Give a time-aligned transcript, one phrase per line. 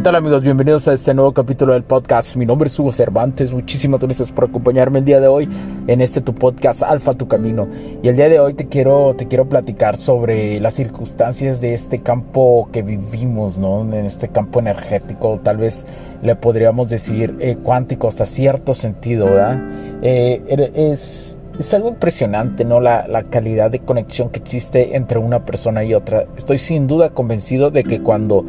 [0.00, 0.42] ¿Qué tal amigos?
[0.42, 2.34] Bienvenidos a este nuevo capítulo del podcast.
[2.34, 3.52] Mi nombre es Hugo Cervantes.
[3.52, 5.46] Muchísimas gracias por acompañarme el día de hoy
[5.86, 7.68] en este tu podcast Alfa tu camino.
[8.02, 12.00] Y el día de hoy te quiero te quiero platicar sobre las circunstancias de este
[12.00, 13.82] campo que vivimos, ¿no?
[13.82, 15.84] En este campo energético, tal vez
[16.22, 19.58] le podríamos decir eh, cuántico hasta cierto sentido, ¿verdad?
[20.00, 22.80] Eh, er, es es algo impresionante, ¿no?
[22.80, 26.24] La, la, calidad de conexión que existe entre una persona y otra.
[26.38, 28.46] Estoy sin duda convencido de que cuando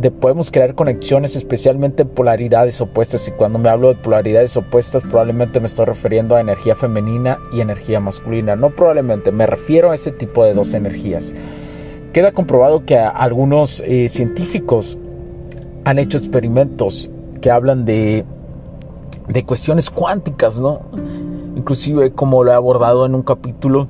[0.00, 3.28] de podemos crear conexiones, especialmente polaridades opuestas.
[3.28, 7.60] Y cuando me hablo de polaridades opuestas, probablemente me estoy refiriendo a energía femenina y
[7.60, 8.56] energía masculina.
[8.56, 11.34] No probablemente, me refiero a ese tipo de dos energías.
[12.14, 14.96] Queda comprobado que algunos eh, científicos
[15.84, 17.10] han hecho experimentos
[17.42, 18.24] que hablan de,
[19.28, 20.80] de cuestiones cuánticas, ¿no?
[21.56, 23.86] Inclusive como lo he abordado en un capítulo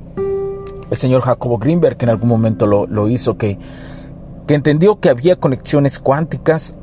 [0.91, 3.59] el señor Jacobo Greenberg, que en algún momento lo, lo hizo, que
[4.51, 6.75] que entendió que había conexiones cuánticas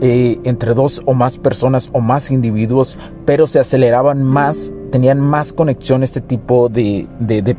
[0.00, 5.52] eh, entre dos o más personas o más individuos, pero se aceleraban más tenían más
[5.52, 7.06] conexión este tipo de,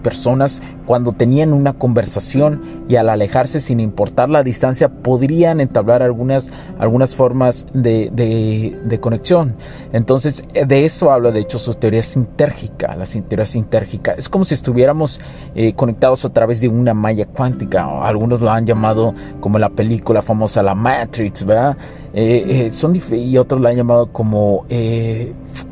[0.01, 6.49] personas cuando tenían una conversación y al alejarse sin importar la distancia podrían entablar algunas,
[6.79, 9.55] algunas formas de, conexión.
[9.93, 14.13] Entonces de eso habla de hecho su teoría sintérgica, la sintérgica.
[14.13, 15.19] Es como si estuviéramos
[15.55, 17.85] eh, conectados a través de una malla cuántica.
[18.03, 21.77] Algunos lo han llamado como la película famosa La Matrix, ¿verdad?
[22.13, 24.65] Eh, eh, son y otros lo han llamado como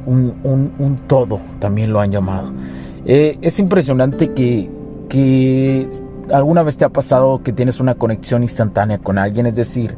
[0.05, 2.51] un, todo, también lo han llamado.
[3.05, 4.69] Eh, es impresionante que,
[5.09, 5.87] que
[6.31, 9.95] alguna vez te ha pasado que tienes una conexión instantánea con alguien, es decir,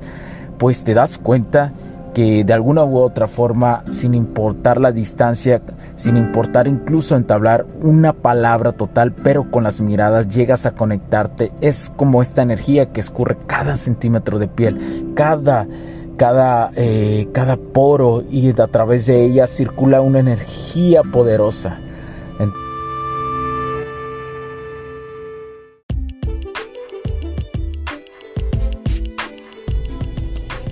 [0.57, 1.71] pues te das cuenta
[2.13, 5.61] que de alguna u otra forma, sin importar la distancia,
[5.95, 11.91] sin importar incluso entablar una palabra total, pero con las miradas llegas a conectarte, es
[11.95, 15.67] como esta energía que escurre cada centímetro de piel, cada
[16.17, 21.79] cada, eh, cada poro y a través de ella circula una energía poderosa.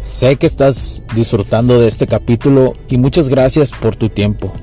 [0.06, 4.54] Sé que estás disfrutando de este capítulo y muchas gracias por tu tiempo.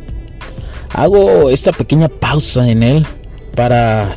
[0.95, 3.07] Hago esta pequeña pausa en él
[3.57, 4.17] para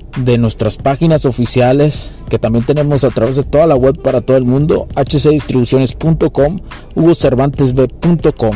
[0.17, 4.37] de nuestras páginas oficiales que también tenemos a través de toda la web para todo
[4.37, 6.59] el mundo, hcdistribuciones.com,
[6.95, 8.55] hugocervantesb.com.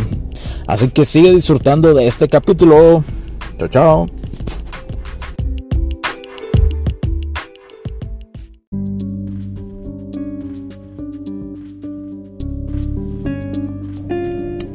[0.67, 3.03] Así que sigue disfrutando de este capítulo.
[3.57, 4.05] Chao, chao.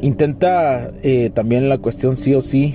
[0.03, 2.75] Intenta eh, también la cuestión sí o sí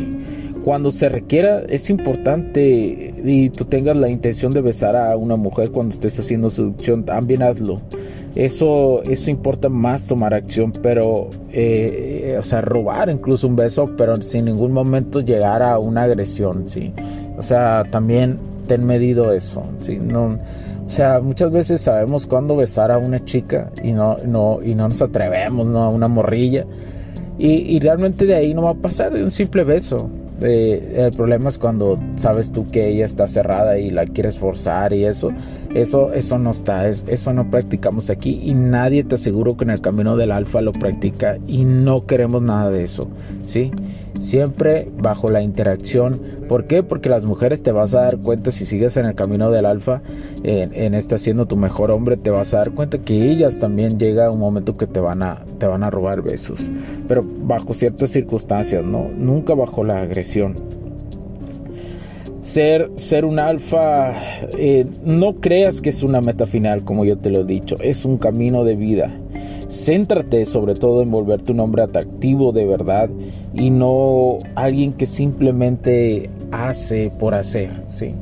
[0.65, 5.71] cuando se requiera es importante y tú tengas la intención de besar a una mujer
[5.71, 7.81] cuando estés haciendo seducción, también hazlo.
[8.35, 14.15] Eso, eso importa más tomar acción, pero, eh, o sea, robar incluso un beso, pero
[14.17, 16.93] sin ningún momento llegar a una agresión, ¿sí?
[17.37, 18.37] O sea, también
[18.67, 19.97] ten medido eso, ¿sí?
[19.97, 20.37] No,
[20.85, 24.89] o sea, muchas veces sabemos cuándo besar a una chica y no, no, y no
[24.89, 25.83] nos atrevemos, ¿no?
[25.83, 26.65] A una morrilla.
[27.37, 30.09] Y, y realmente de ahí no va a pasar de un simple beso
[30.41, 35.05] el problema es cuando sabes tú que ella está cerrada y la quieres forzar y
[35.05, 35.31] eso.
[35.75, 39.81] Eso, eso no está, eso no practicamos aquí y nadie te aseguro que en el
[39.81, 43.09] camino del alfa lo practica y no queremos nada de eso,
[43.45, 43.71] ¿sí?
[44.21, 46.21] Siempre bajo la interacción.
[46.47, 46.81] ¿Por qué?
[46.81, 50.01] Porque las mujeres te vas a dar cuenta si sigues en el camino del alfa,
[50.43, 53.99] en, en este siendo tu mejor hombre, te vas a dar cuenta que ellas también
[53.99, 56.69] llega un momento que te van a, te van a robar besos.
[57.09, 59.09] Pero bajo ciertas circunstancias, ¿no?
[59.09, 60.55] Nunca bajo la agresión.
[62.45, 64.13] Ser, ser un alfa,
[64.57, 68.05] eh, no creas que es una meta final, como yo te lo he dicho, es
[68.05, 69.11] un camino de vida.
[69.67, 73.09] Céntrate sobre todo en volverte un hombre atractivo de verdad
[73.53, 78.13] y no alguien que simplemente hace por hacer, ¿sí?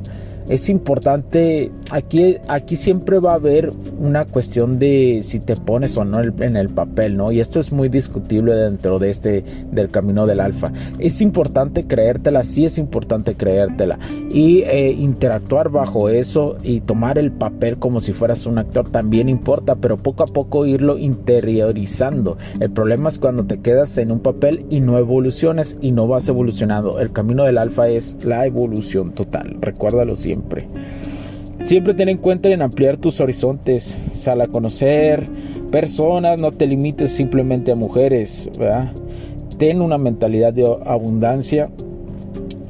[0.48, 6.04] Es importante, aquí, aquí siempre va a haber una cuestión de si te pones o
[6.04, 7.32] no en el papel, ¿no?
[7.32, 10.70] Y esto es muy discutible dentro de este, del camino del alfa.
[10.98, 13.98] Es importante creértela, sí es importante creértela.
[14.30, 19.28] Y eh, interactuar bajo eso y tomar el papel como si fueras un actor también
[19.28, 22.36] importa, pero poco a poco irlo interiorizando.
[22.60, 26.28] El problema es cuando te quedas en un papel y no evoluciones y no vas
[26.28, 27.00] evolucionando.
[27.00, 30.66] El camino del alfa es la evolución total, recuérdalo siempre siempre.
[31.64, 35.26] Siempre ten en cuenta en ampliar tus horizontes, sal a conocer
[35.70, 38.50] personas, no te limites simplemente a mujeres,
[39.58, 41.70] Ten una mentalidad de abundancia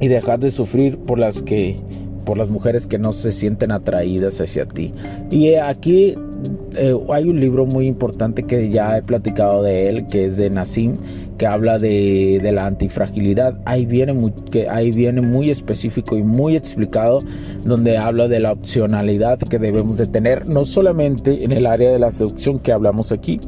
[0.00, 1.76] y dejar de sufrir por las que
[2.26, 4.92] por las mujeres que no se sienten atraídas hacia ti.
[5.30, 6.14] Y aquí
[6.76, 10.50] eh, hay un libro muy importante que ya he platicado de él, que es de
[10.50, 10.96] Nassim,
[11.38, 13.58] que habla de, la antifragilidad.
[13.64, 17.18] Ahí viene, muy, específico y muy explicado,
[17.64, 21.98] donde habla de la opcionalidad que debemos de tener, no solamente en el área de
[21.98, 23.40] la seducción que hablamos aquí,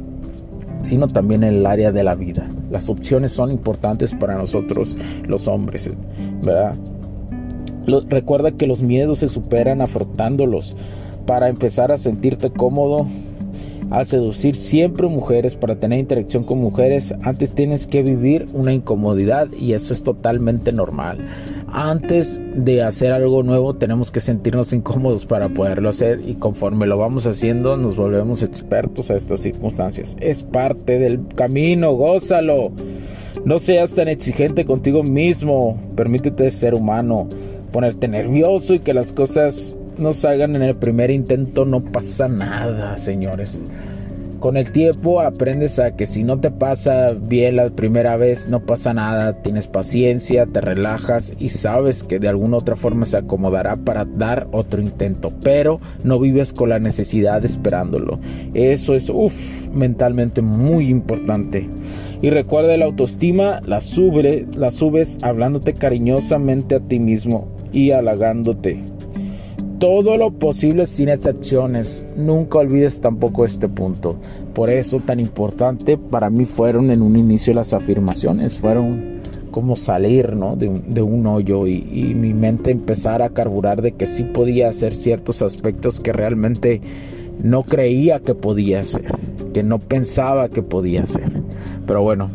[0.81, 2.49] sino también en el área de la vida.
[2.69, 5.89] Las opciones son importantes para nosotros los hombres,
[6.43, 6.75] ¿verdad?
[8.09, 10.75] recuerda que los miedos se superan afrontándolos
[11.27, 13.05] para empezar a sentirte cómodo
[13.89, 19.47] al seducir siempre mujeres, para tener interacción con mujeres, antes tienes que vivir una incomodidad
[19.57, 21.19] y eso es totalmente normal.
[21.67, 26.97] Antes de hacer algo nuevo tenemos que sentirnos incómodos para poderlo hacer y conforme lo
[26.97, 30.17] vamos haciendo nos volvemos expertos a estas circunstancias.
[30.19, 32.71] Es parte del camino, gózalo.
[33.45, 37.29] No seas tan exigente contigo mismo, permítete ser humano,
[37.71, 42.97] ponerte nervioso y que las cosas no salgan en el primer intento, no pasa nada,
[42.97, 43.61] señores.
[44.39, 48.59] Con el tiempo aprendes a que si no te pasa bien la primera vez, no
[48.59, 53.77] pasa nada, tienes paciencia, te relajas y sabes que de alguna otra forma se acomodará
[53.77, 58.19] para dar otro intento, pero no vives con la necesidad esperándolo.
[58.53, 59.33] Eso es, uff,
[59.73, 61.67] mentalmente muy importante.
[62.21, 68.83] Y recuerda la autoestima, la, sube, la subes hablándote cariñosamente a ti mismo y halagándote
[69.79, 72.03] todo lo posible sin excepciones.
[72.15, 74.15] Nunca olvides tampoco este punto.
[74.53, 79.17] Por eso tan importante para mí fueron en un inicio las afirmaciones, fueron
[79.51, 80.55] como salir ¿no?
[80.55, 80.67] de,
[81.01, 85.99] un, hoyo y, mi mente empezar a carburar de que sí podía hacer ciertos aspectos
[85.99, 86.81] que realmente
[87.41, 89.15] no creía que podía hacer,
[89.53, 91.31] que no pensaba que podía hacer.
[91.85, 92.29] Pero bueno,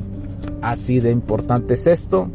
[0.62, 2.28] así de importante es esto.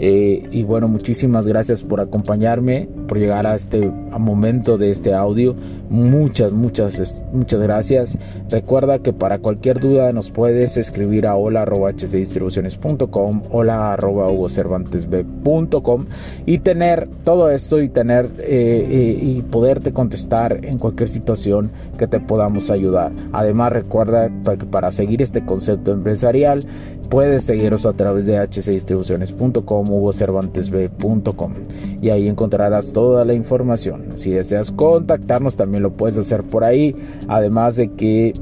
[0.00, 5.56] Eh, y bueno, muchísimas gracias por acompañarme, por llegar a este momento de este audio.
[5.90, 8.16] Muchas, muchas, muchas gracias.
[8.50, 16.04] Recuerda que para cualquier duda nos puedes escribir a hola hcdistribuciones.com, hola hugocervantesb.com
[16.46, 22.06] y tener todo esto y tener eh, eh, y poderte contestar en cualquier situación que
[22.06, 23.10] te podamos ayudar.
[23.32, 26.60] Además, recuerda que para seguir este concepto empresarial
[27.08, 31.54] puedes seguirnos a través de hcdistribuciones.com hugocervantesb.com
[32.02, 34.16] y ahí encontrarás toda la información.
[34.16, 36.96] Si deseas contactarnos también lo puedes hacer por ahí,
[37.28, 38.32] además de que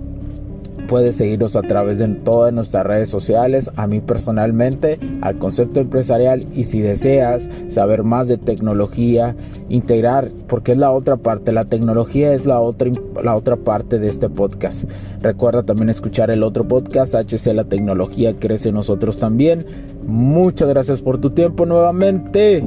[0.89, 6.47] Puedes seguirnos a través de todas nuestras redes sociales, a mí personalmente, al concepto empresarial
[6.55, 9.35] y si deseas saber más de tecnología,
[9.69, 14.07] integrar, porque es la otra parte, la tecnología es la otra, la otra parte de
[14.07, 14.85] este podcast.
[15.21, 19.67] Recuerda también escuchar el otro podcast, HC La Tecnología Crece Nosotros también.
[20.07, 22.63] Muchas gracias por tu tiempo nuevamente.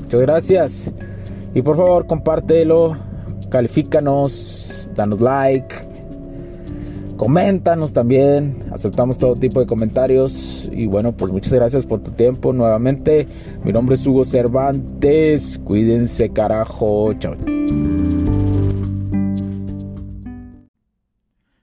[0.00, 0.92] Muchas gracias.
[1.54, 2.96] Y por favor compártelo,
[3.50, 5.90] califícanos, danos like
[7.20, 12.54] Coméntanos también, aceptamos todo tipo de comentarios y bueno, pues muchas gracias por tu tiempo
[12.54, 13.28] nuevamente.
[13.62, 17.36] Mi nombre es Hugo Cervantes, cuídense carajo, chao.